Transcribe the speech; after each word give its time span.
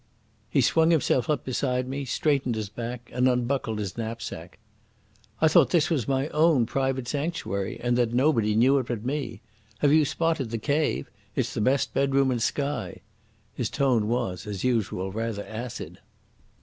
He 0.49 0.61
swung 0.61 0.89
himself 0.89 1.29
up 1.29 1.45
beside 1.45 1.87
me, 1.87 2.05
straightened 2.05 2.55
his 2.55 2.69
back 2.69 3.11
and 3.13 3.29
unbuckled 3.29 3.77
his 3.77 3.99
knapsack. 3.99 4.57
"I 5.39 5.47
thought 5.47 5.69
this 5.69 5.91
was 5.91 6.07
my 6.07 6.27
own 6.29 6.65
private 6.65 7.07
sanctuary, 7.07 7.79
and 7.79 7.95
that 7.99 8.11
nobody 8.11 8.55
knew 8.55 8.79
it 8.79 8.87
but 8.87 9.05
me. 9.05 9.41
Have 9.77 9.93
you 9.93 10.03
spotted 10.05 10.49
the 10.49 10.57
cave? 10.57 11.11
It's 11.35 11.53
the 11.53 11.61
best 11.61 11.93
bedroom 11.93 12.31
in 12.31 12.39
Skye." 12.39 13.01
His 13.53 13.69
tone 13.69 14.07
was, 14.07 14.47
as 14.47 14.63
usual, 14.63 15.11
rather 15.11 15.45
acid. 15.45 15.99